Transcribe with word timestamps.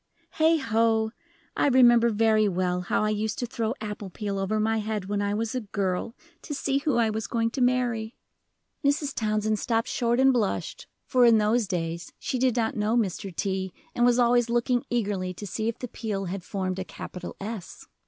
Heigho! 0.39 1.11
I 1.55 1.67
remember 1.67 2.09
very 2.09 2.49
well 2.49 2.81
how 2.81 3.03
I 3.03 3.11
used 3.11 3.37
to 3.37 3.45
throw 3.45 3.75
apple 3.79 4.09
peel 4.09 4.39
over 4.39 4.59
my 4.59 4.79
head 4.79 5.05
when 5.05 5.21
I 5.21 5.35
was 5.35 5.53
a 5.53 5.61
girl 5.61 6.15
to 6.41 6.55
see 6.55 6.79
who 6.79 6.95
I 6.97 7.11
was 7.11 7.27
going 7.27 7.51
to 7.51 7.61
marry." 7.61 8.15
Mrs. 8.83 9.13
Townsend 9.13 9.59
stopped 9.59 9.87
short 9.87 10.19
and 10.19 10.33
blushed, 10.33 10.87
for 11.05 11.23
in 11.23 11.37
those 11.37 11.67
days 11.67 12.13
she 12.17 12.39
did 12.39 12.55
not 12.55 12.75
know 12.75 12.97
Mr. 12.97 13.31
T., 13.35 13.73
and 13.93 14.03
was 14.03 14.17
always 14.17 14.49
looking 14.49 14.83
eagerly 14.89 15.35
to 15.35 15.45
see 15.45 15.67
if 15.67 15.77
the 15.77 15.87
peel 15.87 16.25
had 16.25 16.43
formed 16.43 16.79
a 16.79 16.83
capital 16.83 17.35
S. 17.39 17.85